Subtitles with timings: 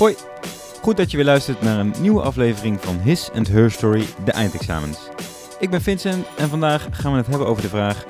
[0.00, 0.14] Hoi,
[0.82, 4.32] goed dat je weer luistert naar een nieuwe aflevering van His and Her Story, de
[4.32, 4.98] eindexamens.
[5.58, 8.04] Ik ben Vincent en vandaag gaan we het hebben over de vraag...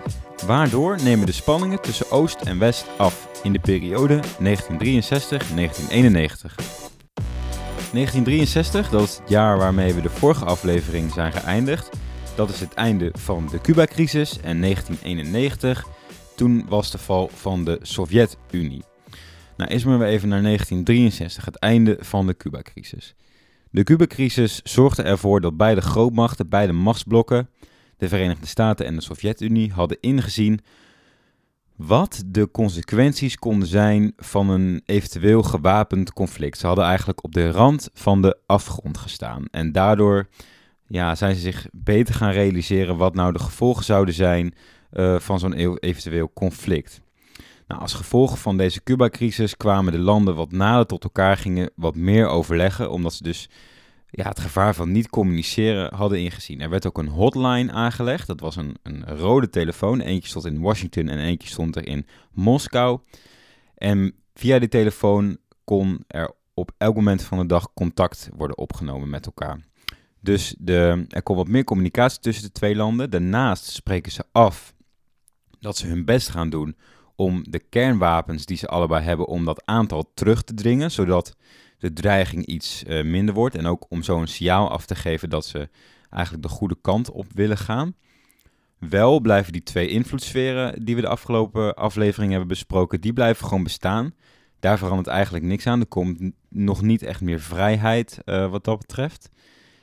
[0.46, 4.24] Waardoor nemen de spanningen tussen Oost en West af in de periode 1963-1991?
[7.92, 11.88] 1963, dat is het jaar waarmee we de vorige aflevering zijn geëindigd.
[12.34, 15.86] Dat is het einde van de Cuba-crisis en 1991,
[16.36, 18.89] toen was de val van de Sovjet-Unie.
[19.60, 23.14] Nou, eerst maar weer even naar 1963, het einde van de Cuba-crisis.
[23.70, 27.48] De Cuba-crisis zorgde ervoor dat beide grootmachten, beide machtsblokken,
[27.96, 30.60] de Verenigde Staten en de Sovjet-Unie, hadden ingezien
[31.76, 36.58] wat de consequenties konden zijn van een eventueel gewapend conflict.
[36.58, 39.44] Ze hadden eigenlijk op de rand van de afgrond gestaan.
[39.50, 40.28] En daardoor
[40.86, 44.54] ja, zijn ze zich beter gaan realiseren wat nou de gevolgen zouden zijn
[44.92, 47.00] uh, van zo'n eventueel conflict.
[47.70, 51.94] Nou, als gevolg van deze Cuba-crisis kwamen de landen wat nader tot elkaar gingen, wat
[51.94, 53.48] meer overleggen, omdat ze dus
[54.08, 56.60] ja, het gevaar van niet communiceren hadden ingezien.
[56.60, 58.26] Er werd ook een hotline aangelegd.
[58.26, 60.00] Dat was een, een rode telefoon.
[60.00, 63.00] Eentje stond in Washington en eentje stond er in Moskou.
[63.74, 69.10] En via die telefoon kon er op elk moment van de dag contact worden opgenomen
[69.10, 69.60] met elkaar.
[70.20, 73.10] Dus de, er komt wat meer communicatie tussen de twee landen.
[73.10, 74.74] Daarnaast spreken ze af
[75.60, 76.76] dat ze hun best gaan doen
[77.20, 81.36] om de kernwapens die ze allebei hebben, om dat aantal terug te dringen, zodat
[81.78, 83.54] de dreiging iets uh, minder wordt.
[83.54, 85.68] En ook om zo een signaal af te geven dat ze
[86.10, 87.94] eigenlijk de goede kant op willen gaan.
[88.78, 93.62] Wel blijven die twee invloedssferen die we de afgelopen aflevering hebben besproken, die blijven gewoon
[93.62, 94.14] bestaan.
[94.60, 95.80] Daar verandert eigenlijk niks aan.
[95.80, 99.30] Er komt nog niet echt meer vrijheid uh, wat dat betreft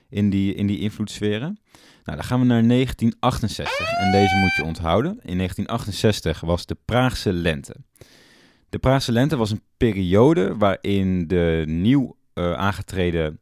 [0.09, 1.59] in die, in die invloedssferen.
[2.03, 5.11] Nou, dan gaan we naar 1968 en deze moet je onthouden.
[5.11, 7.75] In 1968 was de Praagse lente.
[8.69, 13.39] De Praagse lente was een periode waarin de nieuw uh, aangetreden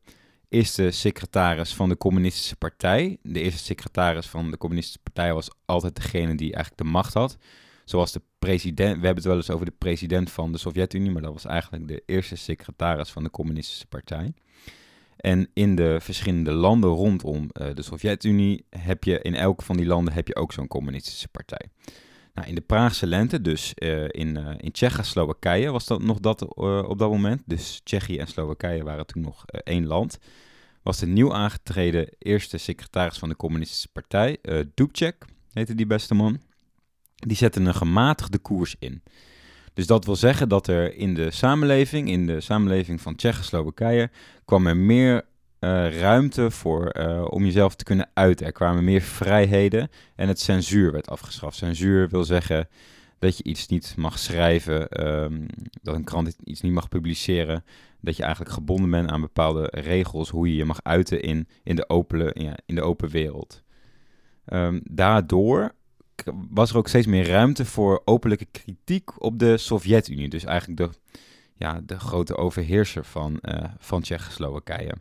[0.56, 5.96] eerste secretaris van de Communistische Partij, de eerste secretaris van de Communistische Partij was altijd
[5.96, 7.38] degene die eigenlijk de macht had.
[7.86, 11.22] Zoals de president, we hebben het wel eens over de president van de Sovjet-Unie, maar
[11.22, 14.34] dat was eigenlijk de eerste secretaris van de Communistische Partij.
[15.18, 19.86] En in de verschillende landen rondom uh, de Sovjet-Unie heb je in elk van die
[19.86, 21.70] landen heb je ook zo'n communistische partij.
[22.34, 26.56] Nou, in de Praagse lente, dus uh, in, uh, in Tsjechoslowakije was dat nog dat
[26.86, 27.42] op dat moment.
[27.46, 30.20] Dus Tsjechië en Slowakije waren toen nog één land.
[30.84, 34.38] Was de nieuw aangetreden eerste secretaris van de communistische partij,
[34.74, 36.42] Dubček, heette die beste man.
[37.16, 39.04] Die zette een gematigde koers in.
[39.76, 44.10] Dus dat wil zeggen dat er in de samenleving, in de samenleving van Tsjechoslowakije,
[44.46, 45.16] kwam er meer
[45.60, 48.46] uh, ruimte voor uh, om jezelf te kunnen uiten.
[48.46, 51.58] Er kwamen meer vrijheden en het censuur werd afgeschaft.
[51.58, 52.68] Censuur wil zeggen
[53.20, 55.46] dat je iets niet mag schrijven, um,
[55.82, 57.64] dat een krant iets niet mag publiceren,
[58.02, 61.76] dat je eigenlijk gebonden bent aan bepaalde regels hoe je je mag uiten in, in,
[61.76, 63.64] de, open, ja, in de open wereld.
[64.46, 65.74] Um, daardoor
[66.50, 70.30] was er ook steeds meer ruimte voor openlijke kritiek op de Sovjet-Unie.
[70.30, 71.20] Dus eigenlijk de,
[71.56, 74.96] ja, de grote overheerser van, uh, van Tsjechoslowakije.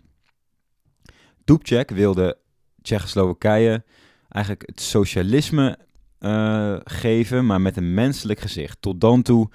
[1.45, 2.39] Dubček wilde
[2.83, 3.85] Tsjechoslowakije
[4.29, 5.79] eigenlijk het socialisme
[6.21, 8.77] uh, geven, maar met een menselijk gezicht.
[8.81, 9.51] Tot dan toe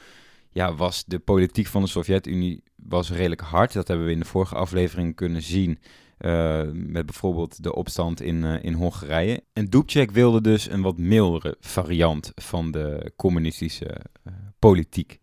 [0.51, 3.73] ja, was de politiek van de Sovjet-Unie was redelijk hard.
[3.73, 5.79] Dat hebben we in de vorige aflevering kunnen zien.
[6.25, 9.43] Uh, met bijvoorbeeld de opstand in, uh, in Hongarije.
[9.53, 13.85] En Dubček wilde dus een wat mildere variant van de communistische
[14.27, 15.19] uh, politiek.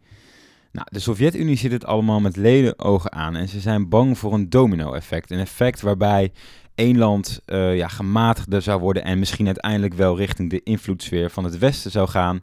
[0.73, 4.33] Nou, de Sovjet-Unie ziet het allemaal met leden ogen aan en ze zijn bang voor
[4.33, 5.31] een domino-effect.
[5.31, 6.33] Een effect waarbij
[6.75, 11.59] één land ja, gematigder zou worden en misschien uiteindelijk wel richting de invloedssfeer van het
[11.59, 12.41] Westen zou gaan.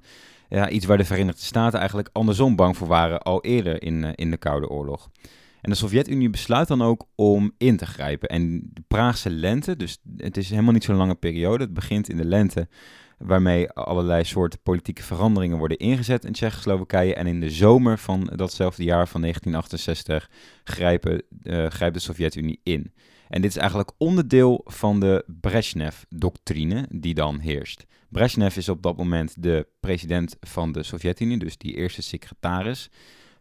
[0.49, 4.31] Ja, iets waar de Verenigde Staten eigenlijk andersom bang voor waren al eerder in, in
[4.31, 5.09] de Koude Oorlog.
[5.63, 8.29] En de Sovjet-Unie besluit dan ook om in te grijpen.
[8.29, 11.63] En de Praagse lente, dus het is helemaal niet zo'n lange periode.
[11.63, 12.67] Het begint in de lente,
[13.17, 17.15] waarmee allerlei soorten politieke veranderingen worden ingezet in Tsjechoslowakije.
[17.15, 20.29] En in de zomer van datzelfde jaar van 1968
[20.63, 22.93] grijpen, uh, grijpt de Sovjet-Unie in.
[23.29, 27.85] En dit is eigenlijk onderdeel van de Brezhnev-doctrine die dan heerst.
[28.09, 32.89] Brezhnev is op dat moment de president van de Sovjet-Unie, dus die eerste secretaris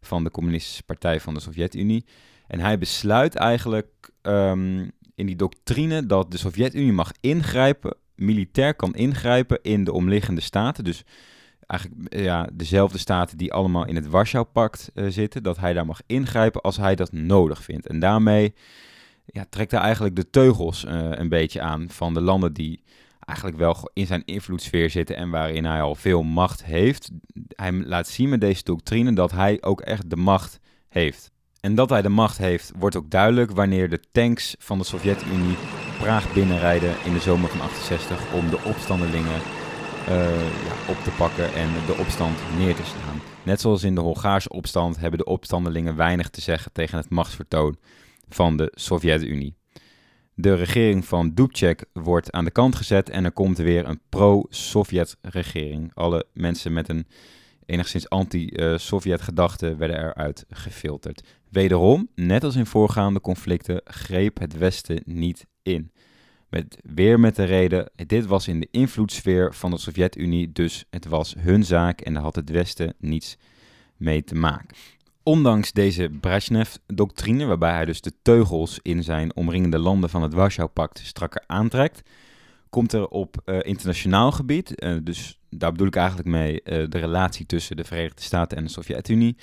[0.03, 2.05] van de Communistische Partij van de Sovjet-Unie.
[2.47, 8.95] En hij besluit eigenlijk um, in die doctrine dat de Sovjet-Unie mag ingrijpen, militair kan
[8.95, 10.85] ingrijpen in de omliggende staten.
[10.85, 11.05] Dus
[11.67, 16.01] eigenlijk ja, dezelfde staten die allemaal in het Warschau-pact uh, zitten, dat hij daar mag
[16.07, 17.87] ingrijpen als hij dat nodig vindt.
[17.87, 18.55] En daarmee
[19.27, 22.83] ja, trekt hij eigenlijk de teugels uh, een beetje aan van de landen die
[23.25, 27.11] eigenlijk wel in zijn invloedssfeer zitten en waarin hij al veel macht heeft.
[27.49, 31.31] Hij laat zien met deze doctrine dat hij ook echt de macht heeft.
[31.61, 35.57] En dat hij de macht heeft, wordt ook duidelijk wanneer de tanks van de Sovjet-Unie
[36.03, 39.41] Praag binnenrijden in de zomer van 68 om de opstandelingen
[40.09, 43.21] uh, ja, op te pakken en de opstand neer te slaan.
[43.43, 47.77] Net zoals in de Hongaarse opstand hebben de opstandelingen weinig te zeggen tegen het machtsvertoon
[48.29, 49.57] van de Sovjet-Unie.
[50.43, 55.17] De regering van Dubček wordt aan de kant gezet en er komt weer een pro-Sovjet
[55.21, 55.91] regering.
[55.95, 57.07] Alle mensen met een
[57.67, 61.23] enigszins anti-Sovjet gedachte werden eruit gefilterd.
[61.49, 65.93] Wederom, net als in voorgaande conflicten, greep het Westen niet in.
[66.49, 71.07] Met, weer met de reden, dit was in de invloedssfeer van de Sovjet-Unie, dus het
[71.07, 73.37] was hun zaak en daar had het Westen niets
[73.97, 74.77] mee te maken.
[75.23, 80.99] Ondanks deze Brezhnev-doctrine, waarbij hij dus de teugels in zijn omringende landen van het Warschau-pact
[80.99, 82.03] strakker aantrekt,
[82.71, 86.99] komt er op uh, internationaal gebied, uh, dus daar bedoel ik eigenlijk mee uh, de
[86.99, 89.37] relatie tussen de Verenigde Staten en de Sovjet-Unie,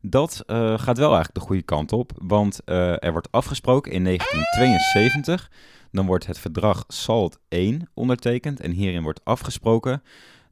[0.00, 5.50] dat gaat wel eigenlijk de goede kant op, want er wordt afgesproken in 1972
[5.94, 10.02] dan wordt het verdrag SALT 1 ondertekend en hierin wordt afgesproken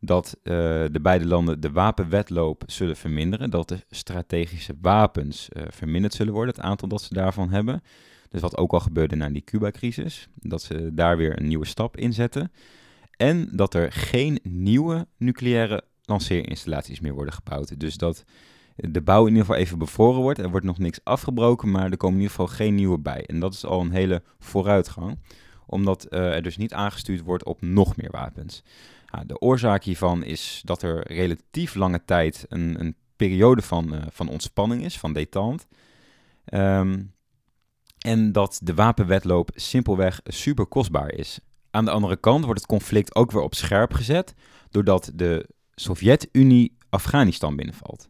[0.04, 0.52] dat uh,
[0.90, 6.54] de beide landen de wapenwetloop zullen verminderen, dat de strategische wapens uh, verminderd zullen worden,
[6.54, 7.82] het aantal dat ze daarvan hebben.
[8.28, 11.96] Dus wat ook al gebeurde na die Cuba-crisis, dat ze daar weer een nieuwe stap
[11.96, 12.52] in zetten.
[13.16, 17.80] En dat er geen nieuwe nucleaire lanceerinstallaties meer worden gebouwd.
[17.80, 18.24] Dus dat
[18.76, 20.38] de bouw in ieder geval even bevroren wordt.
[20.38, 23.24] Er wordt nog niks afgebroken, maar er komen in ieder geval geen nieuwe bij.
[23.26, 25.18] En dat is al een hele vooruitgang,
[25.72, 28.62] omdat uh, er dus niet aangestuurd wordt op nog meer wapens.
[29.26, 34.28] De oorzaak hiervan is dat er relatief lange tijd een, een periode van, uh, van
[34.28, 35.64] ontspanning is, van détente.
[36.54, 37.12] Um,
[37.98, 41.40] en dat de wapenwetloop simpelweg super kostbaar is.
[41.70, 44.34] Aan de andere kant wordt het conflict ook weer op scherp gezet,
[44.70, 48.08] doordat de Sovjet-Unie Afghanistan binnenvalt.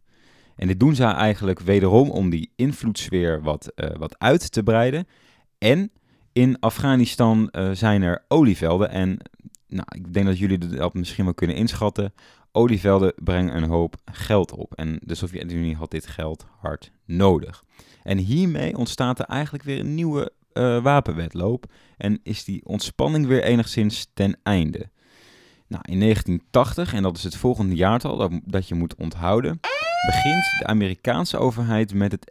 [0.57, 5.07] En dit doen ze eigenlijk wederom om die invloedssfeer wat, uh, wat uit te breiden.
[5.59, 5.91] En
[6.33, 8.91] in Afghanistan uh, zijn er olievelden.
[8.91, 9.19] En
[9.67, 12.15] nou, ik denk dat jullie dat misschien wel kunnen inschatten.
[12.53, 14.75] Olievelden brengen een hoop geld op.
[14.75, 17.65] En de Sovjet-Unie had dit geld hard nodig.
[18.03, 21.73] En hiermee ontstaat er eigenlijk weer een nieuwe uh, wapenwetloop.
[21.97, 24.91] En is die ontspanning weer enigszins ten einde.
[25.67, 29.61] Nou, in 1980, en dat is het volgende jaartal dat, dat je moet onthouden
[30.07, 32.31] begint de Amerikaanse overheid met het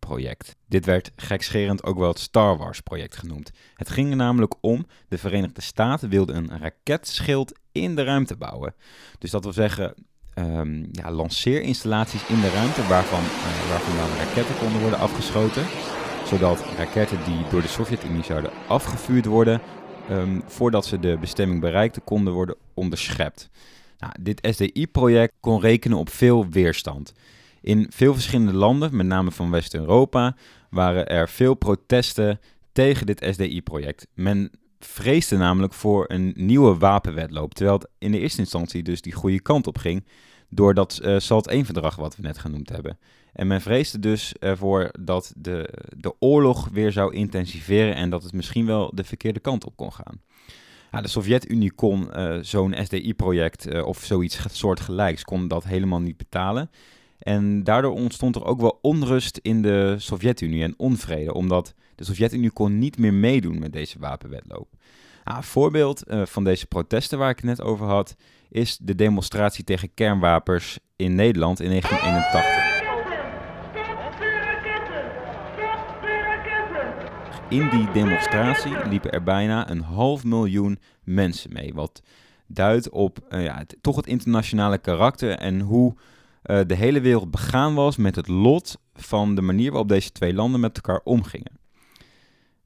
[0.00, 0.56] SDI-project.
[0.66, 3.50] Dit werd gekscherend ook wel het Star Wars-project genoemd.
[3.74, 8.74] Het ging er namelijk om, de Verenigde Staten wilden een raketschild in de ruimte bouwen.
[9.18, 9.94] Dus dat wil zeggen,
[10.34, 15.66] um, ja, lanceerinstallaties in de ruimte waarvan, uh, raketten konden worden afgeschoten.
[16.26, 19.60] Zodat raketten die door de Sovjet-Unie zouden afgevuurd worden,
[20.10, 23.50] um, voordat ze de bestemming bereikten, konden worden onderschept.
[23.98, 27.12] Nou, dit SDI-project kon rekenen op veel weerstand.
[27.60, 30.36] In veel verschillende landen, met name van West-Europa,
[30.70, 32.40] waren er veel protesten
[32.72, 34.06] tegen dit SDI-project.
[34.14, 39.12] Men vreesde namelijk voor een nieuwe wapenwetloop, terwijl het in de eerste instantie dus die
[39.12, 40.04] goede kant op ging,
[40.48, 42.98] door dat uh, SALT 1-verdrag wat we net genoemd hebben.
[43.32, 48.32] En men vreesde dus ervoor dat de, de oorlog weer zou intensiveren en dat het
[48.32, 50.20] misschien wel de verkeerde kant op kon gaan.
[50.92, 56.16] Ja, de Sovjet-Unie kon uh, zo'n SDI-project uh, of zoiets soortgelijks kon dat helemaal niet
[56.16, 56.70] betalen.
[57.20, 62.50] En daardoor ontstond er ook wel onrust in de Sovjet-Unie en onvrede, omdat de Sovjet-Unie
[62.50, 64.68] kon niet meer meedoen met deze wapenwetloop.
[65.24, 68.16] Ja, een voorbeeld uh, van deze protesten waar ik het net over had,
[68.48, 72.70] is de demonstratie tegen kernwapens in Nederland in 1981.
[77.48, 81.74] In die demonstratie liepen er bijna een half miljoen mensen mee.
[81.74, 82.02] Wat
[82.46, 85.94] duidt op uh, ja, toch het internationale karakter en hoe
[86.44, 90.34] uh, de hele wereld begaan was met het lot van de manier waarop deze twee
[90.34, 91.58] landen met elkaar omgingen.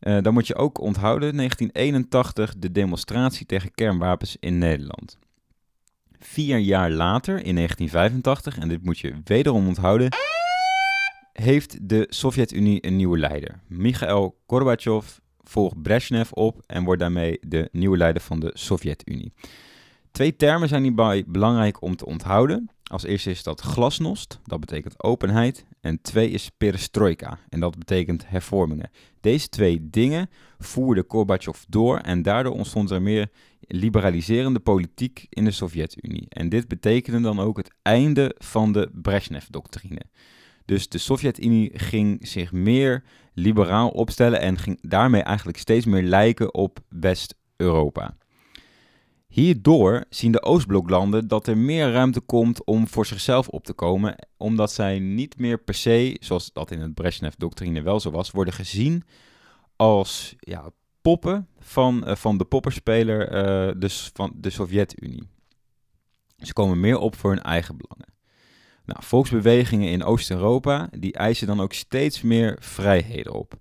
[0.00, 5.18] Uh, dan moet je ook onthouden 1981 de demonstratie tegen kernwapens in Nederland.
[6.18, 10.08] Vier jaar later, in 1985, en dit moet je wederom onthouden,
[11.32, 13.60] heeft de Sovjet-Unie een nieuwe leider.
[13.66, 19.32] Mikhail Gorbachev volgt Brezhnev op en wordt daarmee de nieuwe leider van de Sovjet-Unie.
[20.10, 22.70] Twee termen zijn hierbij belangrijk om te onthouden.
[22.90, 25.64] Als eerste is dat glasnost, dat betekent openheid.
[25.80, 28.90] En twee is perestroika, en dat betekent hervormingen.
[29.20, 35.50] Deze twee dingen voerde Gorbachev door en daardoor ontstond er meer liberaliserende politiek in de
[35.50, 36.26] Sovjet-Unie.
[36.28, 40.02] En dit betekende dan ook het einde van de Brezhnev-doctrine.
[40.64, 46.54] Dus de Sovjet-Unie ging zich meer liberaal opstellen en ging daarmee eigenlijk steeds meer lijken
[46.54, 48.16] op West-Europa.
[49.34, 54.28] Hierdoor zien de Oostbloklanden dat er meer ruimte komt om voor zichzelf op te komen,
[54.36, 58.54] omdat zij niet meer per se, zoals dat in het Brezhnev-doctrine wel zo was, worden
[58.54, 59.04] gezien
[59.76, 60.70] als ja,
[61.02, 65.28] poppen van, uh, van de popperspeler, uh, dus van de Sovjet-Unie.
[66.36, 68.14] Ze komen meer op voor hun eigen belangen.
[68.84, 73.54] Nou, volksbewegingen in Oost-Europa die eisen dan ook steeds meer vrijheden op.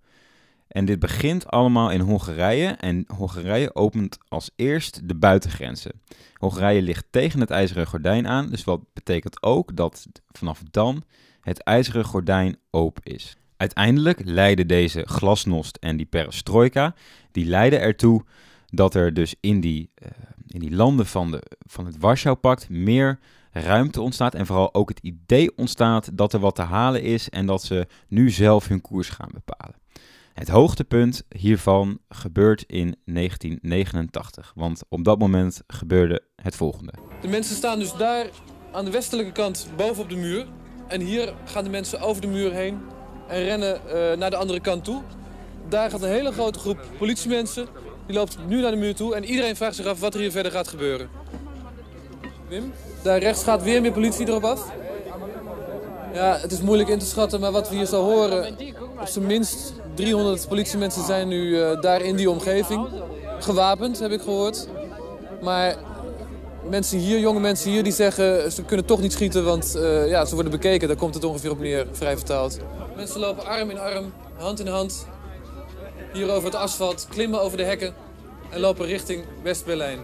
[0.73, 6.01] En dit begint allemaal in Hongarije en Hongarije opent als eerst de buitengrenzen.
[6.33, 11.03] Hongarije ligt tegen het ijzeren gordijn aan, dus wat betekent ook dat vanaf dan
[11.41, 13.37] het ijzeren gordijn open is.
[13.57, 16.95] Uiteindelijk leiden deze glasnost en die perestroika,
[17.31, 18.23] die leiden ertoe
[18.65, 20.09] dat er dus in die, uh,
[20.47, 23.19] in die landen van, de, van het Warschau-pact meer
[23.51, 27.45] ruimte ontstaat en vooral ook het idee ontstaat dat er wat te halen is en
[27.45, 29.81] dat ze nu zelf hun koers gaan bepalen.
[30.33, 36.93] Het hoogtepunt hiervan gebeurt in 1989, want op dat moment gebeurde het volgende.
[37.21, 38.29] De mensen staan dus daar
[38.71, 40.47] aan de westelijke kant bovenop de muur.
[40.87, 42.79] En hier gaan de mensen over de muur heen
[43.27, 45.01] en rennen uh, naar de andere kant toe.
[45.69, 47.67] Daar gaat een hele grote groep politiemensen.
[48.05, 50.31] Die loopt nu naar de muur toe en iedereen vraagt zich af wat er hier
[50.31, 51.09] verder gaat gebeuren.
[52.47, 52.73] Wim,
[53.03, 54.71] daar rechts gaat weer meer politie erop af.
[56.13, 58.57] Ja, het is moeilijk in te schatten, maar wat we hier zo horen...
[58.99, 62.87] op zijn minst 300 politiemensen zijn nu uh, daar in die omgeving.
[63.39, 64.67] Gewapend, heb ik gehoord.
[65.41, 65.75] Maar
[66.69, 68.51] mensen hier, jonge mensen hier, die zeggen...
[68.51, 70.87] ze kunnen toch niet schieten, want uh, ja, ze worden bekeken.
[70.87, 72.59] Daar komt het ongeveer op neer, vrij vertaald.
[72.95, 75.07] Mensen lopen arm in arm, hand in hand...
[76.13, 77.93] hier over het asfalt, klimmen over de hekken...
[78.49, 79.99] en lopen richting West-Berlijn.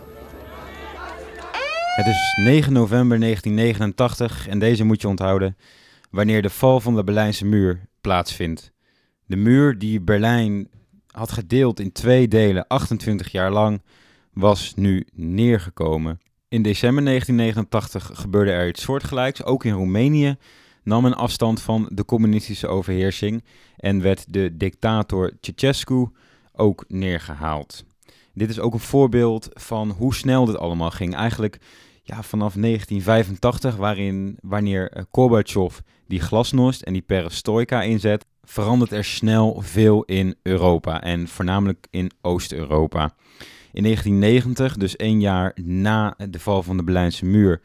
[1.96, 5.58] Het is 9 november 1989 en deze moet je onthouden...
[6.12, 8.72] wanneer de val van de Berlijnse muur plaatsvindt.
[9.30, 10.68] De muur die Berlijn
[11.12, 13.82] had gedeeld in twee delen 28 jaar lang
[14.34, 16.20] was nu neergekomen.
[16.48, 19.44] In december 1989 gebeurde er iets soortgelijks.
[19.44, 20.38] Ook in Roemenië
[20.84, 23.44] nam men afstand van de communistische overheersing
[23.78, 26.08] en werd de dictator Ceausescu
[26.54, 27.84] ook neergehaald.
[28.34, 31.16] Dit is ook een voorbeeld van hoe snel dit allemaal ging.
[31.16, 31.60] Eigenlijk
[32.04, 39.62] ja, vanaf 1985, waarin, wanneer Gorbachev die glasnost en die perestroika inzet, verandert er snel
[39.62, 43.16] veel in Europa en voornamelijk in Oost-Europa.
[43.72, 47.62] In 1990, dus één jaar na de val van de Berlijnse muur,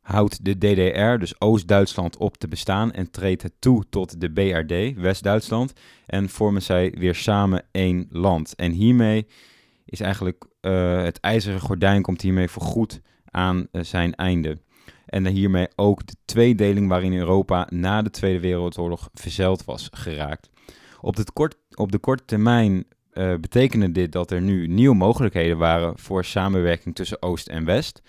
[0.00, 5.72] houdt de DDR, dus Oost-Duitsland, op te bestaan en treedt toe tot de BRD, West-Duitsland,
[6.06, 8.54] en vormen zij weer samen één land.
[8.54, 9.26] En hiermee
[9.84, 14.58] is eigenlijk uh, het ijzeren gordijn komt hiermee voorgoed aan uh, zijn einde.
[15.06, 20.50] En hiermee ook de tweedeling waarin Europa na de Tweede Wereldoorlog verzeild was geraakt.
[21.00, 25.58] Op, de, kort, op de korte termijn uh, betekende dit dat er nu nieuwe mogelijkheden
[25.58, 28.02] waren voor samenwerking tussen Oost en West.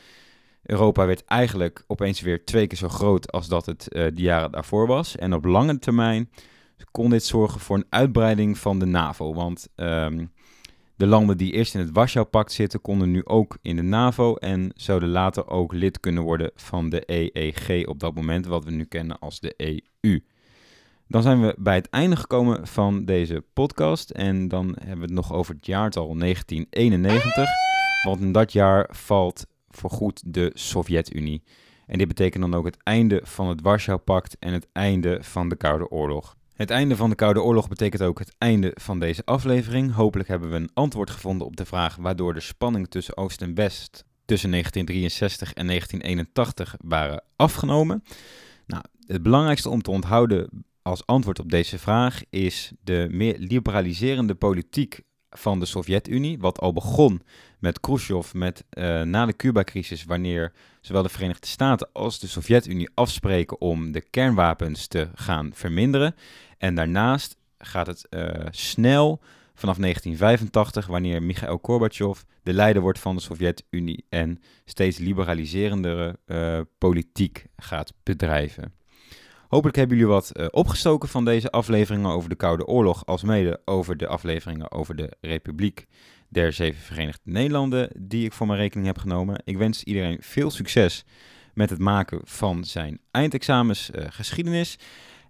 [0.64, 4.52] Europa werd eigenlijk opeens weer twee keer zo groot als dat het uh, de jaren
[4.52, 5.16] daarvoor was.
[5.16, 6.30] En op lange termijn
[6.92, 9.34] kon dit zorgen voor een uitbreiding van de NAVO.
[9.34, 10.32] Want um,
[11.00, 14.72] de landen die eerst in het Warschau-pact zitten, konden nu ook in de NAVO en
[14.76, 18.84] zouden later ook lid kunnen worden van de EEG op dat moment, wat we nu
[18.84, 19.54] kennen als de
[20.02, 20.24] EU.
[21.08, 25.14] Dan zijn we bij het einde gekomen van deze podcast en dan hebben we het
[25.14, 27.50] nog over het jaartal 1991,
[28.06, 31.44] want in dat jaar valt voorgoed de Sovjet-Unie.
[31.86, 35.56] En dit betekent dan ook het einde van het Warschau-pact en het einde van de
[35.56, 36.38] Koude Oorlog.
[36.60, 39.94] Het einde van de Koude Oorlog betekent ook het einde van deze aflevering.
[39.94, 43.56] Hopelijk hebben we een antwoord gevonden op de vraag waardoor de spanning tussen Oost en
[43.56, 48.04] West tussen 1963 en 1981 waren afgenomen.
[48.66, 54.36] Nou, het belangrijkste om te onthouden als antwoord op deze vraag is de meer liberaliserende
[54.36, 57.22] politiek van de Sovjet-Unie, wat al begon
[57.60, 62.90] met Khrushchev met, uh, na de Cuba-crisis, wanneer zowel de Verenigde Staten als de Sovjet-Unie
[62.94, 66.16] afspreken om de kernwapens te gaan verminderen.
[66.58, 69.22] En daarnaast gaat het uh, snel
[69.54, 76.60] vanaf 1985, wanneer Mikhail Gorbachev de leider wordt van de Sovjet-Unie en steeds liberaliserendere uh,
[76.78, 78.79] politiek gaat bedrijven.
[79.50, 83.62] Hopelijk hebben jullie wat uh, opgestoken van deze afleveringen over de Koude Oorlog, als mede
[83.66, 85.86] over de afleveringen over de Republiek
[86.28, 89.42] der Zeven Verenigde Nederlanden, die ik voor mijn rekening heb genomen.
[89.44, 91.06] Ik wens iedereen veel succes
[91.54, 94.80] met het maken van zijn eindexamens uh, geschiedenis.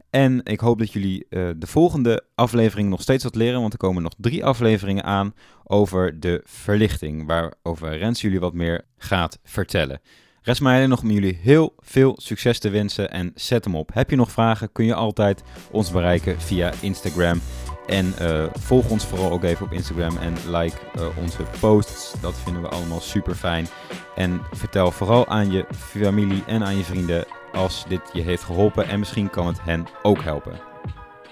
[0.09, 3.79] En ik hoop dat jullie uh, de volgende aflevering nog steeds wat leren, want er
[3.79, 5.33] komen nog drie afleveringen aan
[5.63, 10.01] over de verlichting, waarover Rens jullie wat meer gaat vertellen.
[10.49, 13.89] Rest mij alleen nog om jullie heel veel succes te wensen en zet hem op.
[13.93, 17.41] Heb je nog vragen, kun je altijd ons bereiken via Instagram
[17.87, 22.13] En eh, volg ons vooral ook even op Instagram en like eh, onze posts.
[22.21, 23.67] Dat vinden we allemaal super fijn.
[24.15, 28.87] En vertel vooral aan je familie en aan je vrienden als dit je heeft geholpen.
[28.87, 30.59] En misschien kan het hen ook helpen.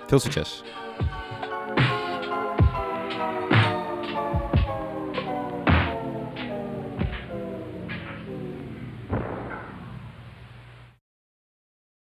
[0.08, 0.64] Veel succes!